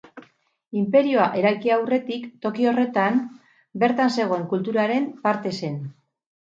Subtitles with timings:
[0.83, 3.23] Inperioa eraiki aurretik toki horretan
[3.85, 5.83] bertan zegoen kulturaren parte zen.